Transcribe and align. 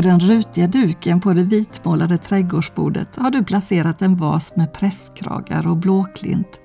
På 0.00 0.04
den 0.04 0.20
rutiga 0.20 0.66
duken 0.66 1.20
på 1.20 1.32
det 1.32 1.42
vitmålade 1.42 2.18
trädgårdsbordet 2.18 3.16
har 3.16 3.30
du 3.30 3.44
placerat 3.44 4.02
en 4.02 4.16
vas 4.16 4.56
med 4.56 4.72
prästkragar 4.72 5.66
och 5.66 5.76
blåklint. 5.76 6.60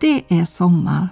Det 0.00 0.24
är 0.28 0.44
sommar. 0.44 1.08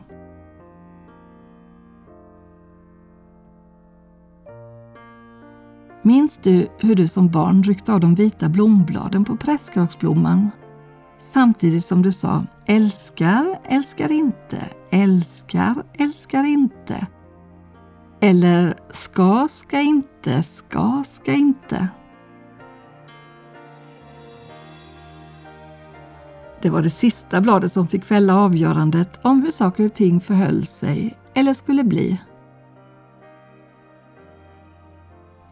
Minns 6.02 6.38
du 6.42 6.69
hur 6.78 6.95
du 6.95 7.09
som 7.09 7.28
barn 7.28 7.62
ryckte 7.62 7.92
av 7.92 8.00
de 8.00 8.14
vita 8.14 8.48
blombladen 8.48 9.25
på 9.25 9.36
prästkragsblomman 9.36 10.50
samtidigt 11.19 11.84
som 11.84 12.02
du 12.02 12.12
sa 12.12 12.45
älskar, 12.66 13.61
älskar 13.64 14.12
inte, 14.12 14.59
älskar, 14.91 15.75
älskar 15.98 16.45
inte. 16.45 17.06
Eller 18.27 18.75
ska, 18.91 19.48
ska 19.51 19.80
inte, 19.80 20.43
ska, 20.43 21.05
ska 21.11 21.33
inte. 21.33 21.89
Det 26.62 26.70
var 26.70 26.83
det 26.83 26.91
sista 26.91 27.41
bladet 27.41 27.73
som 27.73 27.89
fick 27.89 28.05
fälla 28.05 28.37
avgörandet 28.37 29.20
om 29.23 29.43
hur 29.43 29.51
saker 29.51 29.84
och 29.84 29.95
ting 29.95 30.20
förhöll 30.20 30.67
sig 30.67 31.15
eller 31.34 31.55
skulle 31.55 31.84
bli. 31.84 32.20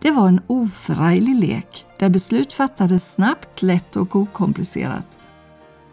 Det 0.01 0.11
var 0.11 0.29
en 0.29 0.41
oförarglig 0.47 1.35
lek 1.35 1.87
där 1.99 2.09
beslut 2.09 2.53
fattades 2.53 3.13
snabbt, 3.13 3.63
lätt 3.63 3.97
och 3.97 4.17
okomplicerat. 4.17 5.19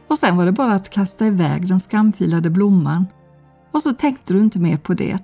Och 0.08 0.18
sen 0.18 0.38
var 0.38 0.46
det 0.46 0.52
bara 0.52 0.74
att 0.74 0.90
kasta 0.90 1.26
iväg 1.26 1.68
den 1.68 1.80
skamfilade 1.80 2.50
blomman 2.50 3.08
och 3.72 3.82
så 3.82 3.94
tänkte 3.94 4.34
du 4.34 4.40
inte 4.40 4.60
mer 4.60 4.78
på 4.78 4.94
det. 4.94 5.18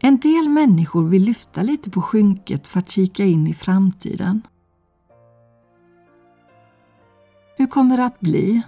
En 0.00 0.18
del 0.20 0.48
människor 0.48 1.04
vill 1.08 1.22
lyfta 1.22 1.62
lite 1.62 1.90
på 1.90 2.02
skynket 2.02 2.66
för 2.66 2.78
att 2.78 2.90
kika 2.90 3.24
in 3.24 3.46
i 3.46 3.54
framtiden. 3.54 4.42
Hur 7.56 7.66
kommer 7.66 7.96
det 7.96 8.04
att 8.04 8.20
bli? 8.20 8.62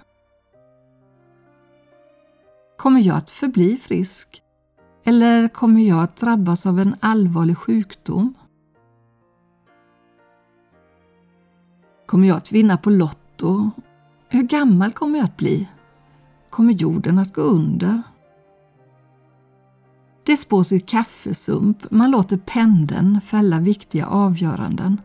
Kommer 2.77 3.01
jag 3.01 3.17
att 3.17 3.29
förbli 3.29 3.77
frisk? 3.77 4.41
Eller 5.03 5.47
kommer 5.47 5.81
jag 5.81 6.03
att 6.03 6.17
drabbas 6.17 6.65
av 6.65 6.79
en 6.79 6.95
allvarlig 6.99 7.57
sjukdom? 7.57 8.33
Kommer 12.05 12.27
jag 12.27 12.37
att 12.37 12.51
vinna 12.51 12.77
på 12.77 12.89
Lotto? 12.89 13.71
Hur 14.27 14.43
gammal 14.43 14.91
kommer 14.91 15.19
jag 15.19 15.25
att 15.25 15.37
bli? 15.37 15.69
Kommer 16.49 16.73
jorden 16.73 17.19
att 17.19 17.33
gå 17.33 17.41
under? 17.41 18.01
Det 20.25 20.37
spås 20.37 20.71
i 20.71 20.79
kaffesump, 20.79 21.91
man 21.91 22.11
låter 22.11 22.37
pendeln 22.37 23.21
fälla 23.21 23.59
viktiga 23.59 24.05
avgöranden 24.05 25.01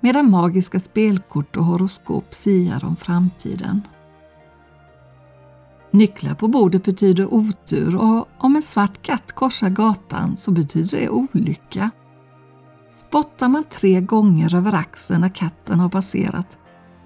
medan 0.00 0.30
magiska 0.30 0.80
spelkort 0.80 1.56
och 1.56 1.64
horoskop 1.64 2.34
siar 2.34 2.84
om 2.84 2.96
framtiden. 2.96 3.82
Nycklar 5.90 6.34
på 6.34 6.48
bordet 6.48 6.84
betyder 6.84 7.34
otur 7.34 7.96
och 7.96 8.28
om 8.38 8.56
en 8.56 8.62
svart 8.62 9.02
katt 9.02 9.32
korsar 9.32 9.68
gatan 9.68 10.36
så 10.36 10.50
betyder 10.50 11.00
det 11.00 11.08
olycka. 11.08 11.90
Spottar 12.90 13.48
man 13.48 13.64
tre 13.64 14.00
gånger 14.00 14.54
över 14.54 14.74
axeln 14.74 15.20
när 15.20 15.28
katten 15.28 15.80
har 15.80 15.88
passerat 15.88 16.58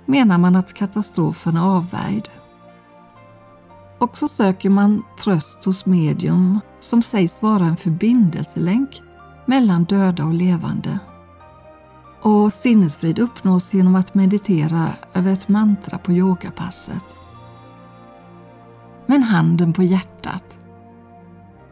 menar 0.06 0.38
man 0.38 0.56
att 0.56 0.72
katastrofen 0.72 1.56
är 1.56 1.76
avvärjd. 1.76 2.28
Och 4.02 4.16
så 4.16 4.28
söker 4.28 4.70
man 4.70 5.02
tröst 5.18 5.64
hos 5.64 5.86
medium 5.86 6.60
som 6.80 7.02
sägs 7.02 7.42
vara 7.42 7.64
en 7.64 7.76
förbindelselänk 7.76 9.02
mellan 9.46 9.84
döda 9.84 10.24
och 10.24 10.34
levande. 10.34 10.98
Och 12.22 12.52
sinnesfrid 12.52 13.18
uppnås 13.18 13.74
genom 13.74 13.94
att 13.94 14.14
meditera 14.14 14.88
över 15.14 15.32
ett 15.32 15.48
mantra 15.48 15.98
på 15.98 16.12
yogapasset. 16.12 17.04
Men 19.06 19.22
handen 19.22 19.72
på 19.72 19.82
hjärtat. 19.82 20.58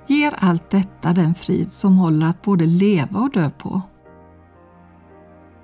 Ger 0.06 0.34
allt 0.38 0.70
detta 0.70 1.12
den 1.12 1.34
frid 1.34 1.72
som 1.72 1.98
håller 1.98 2.26
att 2.26 2.42
både 2.42 2.66
leva 2.66 3.20
och 3.20 3.30
dö 3.30 3.50
på? 3.50 3.82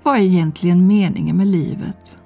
Vad 0.03 0.17
är 0.17 0.21
egentligen 0.21 0.87
meningen 0.87 1.37
med 1.37 1.47
livet? 1.47 2.17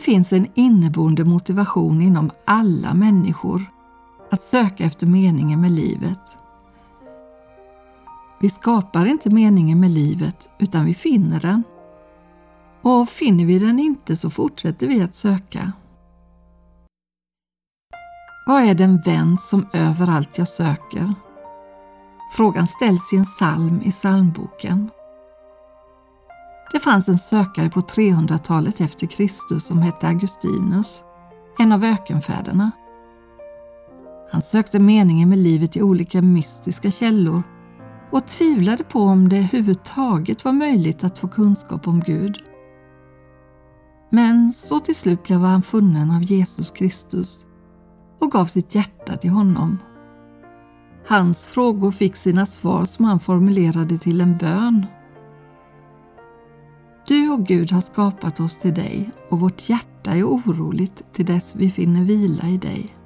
Finns 0.00 0.32
en 0.32 0.46
inneboende 0.54 1.24
motivation 1.24 2.02
inom 2.02 2.30
alla 2.44 2.94
människor 2.94 3.64
att 4.30 4.42
söka 4.42 4.84
efter 4.84 5.06
meningen 5.06 5.60
med 5.60 5.70
livet. 5.70 6.20
Vi 8.40 8.50
skapar 8.50 9.06
inte 9.06 9.30
meningen 9.30 9.80
med 9.80 9.90
livet 9.90 10.48
utan 10.58 10.84
vi 10.84 10.94
finner 10.94 11.40
den. 11.40 11.62
Och 12.82 13.08
finner 13.08 13.44
vi 13.44 13.58
den 13.58 13.78
inte 13.78 14.16
så 14.16 14.30
fortsätter 14.30 14.86
vi 14.86 15.02
att 15.02 15.16
söka. 15.16 15.72
Vad 18.46 18.62
är 18.62 18.74
den 18.74 19.00
vän 19.00 19.38
som 19.40 19.66
överallt 19.72 20.38
jag 20.38 20.48
söker? 20.48 21.14
Frågan 22.36 22.66
ställs 22.66 23.12
i 23.12 23.16
en 23.16 23.24
psalm 23.24 23.82
i 23.82 23.90
psalmboken. 23.90 24.90
Det 26.72 26.80
fanns 26.80 27.08
en 27.08 27.18
sökare 27.18 27.70
på 27.70 27.80
300-talet 27.80 28.80
efter 28.80 29.06
Kristus 29.06 29.64
som 29.64 29.78
hette 29.78 30.08
Augustinus, 30.08 31.02
en 31.58 31.72
av 31.72 31.84
ökenfäderna. 31.84 32.70
Han 34.32 34.42
sökte 34.42 34.78
meningen 34.78 35.28
med 35.28 35.38
livet 35.38 35.76
i 35.76 35.82
olika 35.82 36.22
mystiska 36.22 36.90
källor 36.90 37.42
och 38.10 38.26
tvivlade 38.26 38.84
på 38.84 39.00
om 39.02 39.28
det 39.28 39.36
överhuvudtaget 39.36 40.44
var 40.44 40.52
möjligt 40.52 41.04
att 41.04 41.18
få 41.18 41.28
kunskap 41.28 41.88
om 41.88 42.00
Gud. 42.00 42.38
Men 44.10 44.52
så 44.52 44.78
till 44.78 44.96
slut 44.96 45.22
blev 45.22 45.40
han 45.40 45.62
funnen 45.62 46.10
av 46.10 46.22
Jesus 46.22 46.70
Kristus 46.70 47.46
och 48.20 48.30
gav 48.30 48.46
sitt 48.46 48.74
hjärta 48.74 49.16
till 49.16 49.30
honom. 49.30 49.78
Hans 51.08 51.46
frågor 51.46 51.92
fick 51.92 52.16
sina 52.16 52.46
svar 52.46 52.84
som 52.84 53.04
han 53.04 53.20
formulerade 53.20 53.98
till 53.98 54.20
en 54.20 54.36
bön. 54.36 54.86
Du 57.10 57.30
och 57.30 57.46
Gud 57.46 57.72
har 57.72 57.80
skapat 57.80 58.40
oss 58.40 58.56
till 58.56 58.74
dig 58.74 59.10
och 59.28 59.40
vårt 59.40 59.68
hjärta 59.68 60.10
är 60.10 60.24
oroligt 60.24 61.12
till 61.12 61.26
dess 61.26 61.54
vi 61.54 61.70
finner 61.70 62.04
vila 62.04 62.48
i 62.48 62.58
dig. 62.58 62.96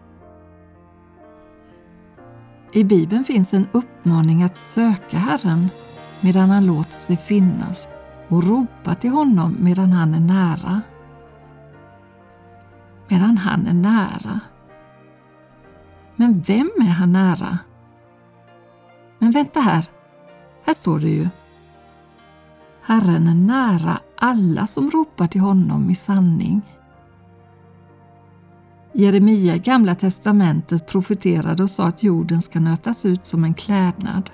I 2.72 2.84
Bibeln 2.84 3.25
finns 3.25 3.54
en 3.54 3.66
uppmaning 3.72 4.43
att 4.43 4.59
söka 4.59 5.19
Herren 5.19 5.69
medan 6.20 6.50
han 6.50 6.66
låter 6.66 6.98
sig 6.98 7.16
finnas 7.16 7.88
och 8.28 8.44
ropa 8.44 8.94
till 8.94 9.10
honom 9.10 9.56
medan 9.60 9.93
han 9.93 10.14
är 10.14 10.20
nära. 10.20 10.81
Medan 13.09 13.38
han 13.38 13.66
är 13.66 13.75
nära. 13.75 14.41
Men 16.16 16.41
vem 16.41 16.70
är 16.81 16.93
han 16.93 17.12
nära? 17.12 17.59
Men 19.19 19.31
vänta 19.31 19.60
här, 19.60 19.87
här 20.64 20.75
står 20.75 20.98
det 20.98 21.10
ju. 21.10 21.28
Herren 22.86 23.28
är 23.28 23.34
nära 23.34 23.98
alla 24.16 24.66
som 24.66 24.90
ropar 24.90 25.26
till 25.26 25.40
honom 25.40 25.90
i 25.90 25.94
sanning. 25.94 26.62
Jeremia 28.92 29.56
i 29.56 29.58
Gamla 29.58 29.94
testamentet 29.94 30.86
profeterade 30.86 31.62
och 31.62 31.70
sa 31.70 31.86
att 31.86 32.02
jorden 32.02 32.42
ska 32.42 32.60
nötas 32.60 33.04
ut 33.04 33.26
som 33.26 33.44
en 33.44 33.54
klädnad. 33.54 34.31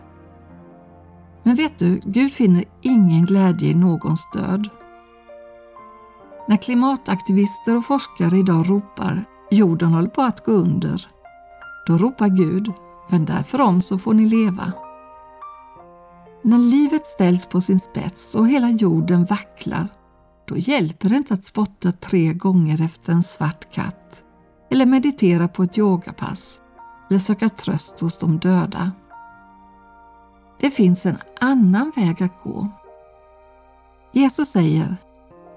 Men 1.43 1.55
vet 1.55 1.79
du, 1.79 2.00
Gud 2.05 2.32
finner 2.32 2.64
ingen 2.82 3.25
glädje 3.25 3.69
i 3.69 3.75
någons 3.75 4.31
död. 4.32 4.69
När 6.49 6.56
klimataktivister 6.56 7.76
och 7.76 7.87
forskare 7.87 8.38
idag 8.38 8.70
ropar 8.70 9.25
jorden 9.50 9.94
håller 9.94 10.08
på 10.08 10.23
att 10.23 10.44
gå 10.44 10.53
under, 10.53 11.06
då 11.87 11.99
ropar 11.99 12.29
Gud 12.29 12.73
vänd 13.11 13.26
därför 13.26 13.61
om 13.61 13.82
så 13.82 13.99
får 13.99 14.14
ni 14.14 14.29
leva. 14.29 14.73
När 16.43 16.59
livet 16.59 17.07
ställs 17.07 17.47
på 17.47 17.61
sin 17.61 17.81
spets 17.81 18.35
och 18.35 18.49
hela 18.49 18.71
jorden 18.71 19.25
vacklar, 19.25 19.89
då 20.45 20.57
hjälper 20.57 21.09
det 21.09 21.17
inte 21.17 21.35
att 21.35 21.45
spotta 21.45 21.93
tre 21.93 22.33
gånger 22.33 22.83
efter 22.83 23.13
en 23.13 23.23
svart 23.23 23.73
katt 23.73 24.23
eller 24.71 24.87
meditera 24.87 25.49
på 25.49 25.63
ett 25.63 25.79
yogapass 25.79 26.61
eller 27.11 27.19
söka 27.19 27.49
tröst 27.49 28.01
hos 28.01 28.19
de 28.19 28.39
döda. 28.39 28.93
Det 30.61 30.71
finns 30.71 31.07
en 31.07 31.19
annan 31.41 31.93
väg 31.97 32.23
att 32.23 32.43
gå. 32.43 32.69
Jesus 34.13 34.49
säger 34.49 34.97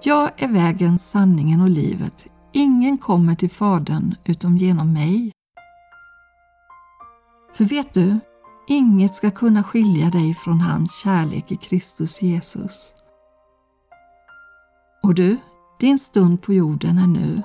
Jag 0.04 0.32
är 0.42 0.48
vägen, 0.48 1.00
sanningen 1.00 1.62
och 1.62 1.70
livet. 1.70 2.26
Ingen 2.52 2.98
kommer 2.98 3.36
till 3.36 3.52
Fadern 3.52 4.16
utom 4.26 4.58
genom 4.58 4.94
mig. 4.94 5.32
För 7.54 7.66
vet 7.66 7.94
du, 7.94 8.20
inget 8.68 9.16
ska 9.16 9.32
kunna 9.32 9.64
skilja 9.64 10.10
dig 10.10 10.36
från 10.36 10.62
hans 10.62 10.96
kärlek 10.96 11.52
i 11.52 11.56
Kristus 11.56 12.22
Jesus. 12.22 12.94
Och 15.04 15.16
du, 15.16 15.38
din 15.80 16.00
stund 16.00 16.42
på 16.42 16.54
jorden 16.54 16.98
är 16.98 17.08
nu. 17.08 17.42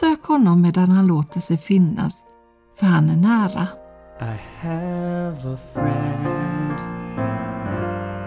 Sök 0.00 0.24
honom 0.24 0.60
medan 0.60 0.90
han 0.90 1.06
låter 1.06 1.40
sig 1.40 1.58
finnas, 1.58 2.22
för 2.78 2.86
han 2.86 3.10
är 3.10 3.16
nära. 3.16 3.68
I 4.20 4.38
have 4.60 5.54
a 5.54 5.58
friend 5.74 6.78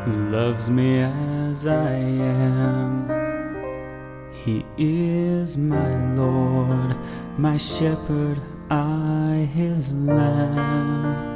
who 0.05 0.31
loves 0.31 0.69
me 0.69 1.03
as 1.03 1.65
I 1.65 2.21
am. 2.21 3.09
He 4.45 4.63
is 4.77 5.57
my 5.57 6.15
Lord, 6.15 6.95
my 7.37 7.57
shepherd, 7.57 8.37
I 8.69 9.45
his 9.45 9.91
lamb. 9.91 11.34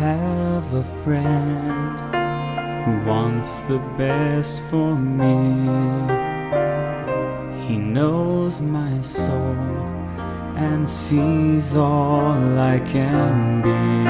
Have 0.00 0.72
a 0.72 0.82
friend 0.82 2.00
who 2.84 3.06
wants 3.06 3.60
the 3.60 3.78
best 3.98 4.60
for 4.70 4.94
me. 4.96 5.36
He 7.66 7.76
knows 7.76 8.62
my 8.62 9.02
soul 9.02 9.58
and 10.56 10.88
sees 10.88 11.76
all 11.76 12.58
I 12.58 12.78
can 12.78 13.60
be. 13.60 14.09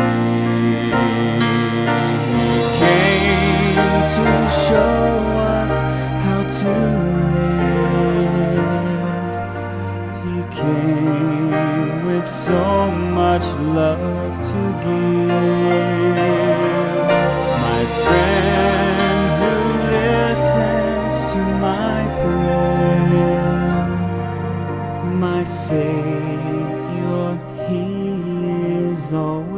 With 12.20 12.30
so 12.30 12.90
much 12.90 13.44
love 13.78 14.34
to 14.50 14.60
give. 14.84 15.28
My 17.66 17.82
friend 18.02 19.28
who 19.40 19.54
listens 19.96 21.14
to 21.32 21.40
my 21.68 22.00
prayer 22.20 23.40
my 25.26 25.42
Savior, 25.44 27.26
He 27.68 27.84
is 28.90 29.10
there. 29.10 29.49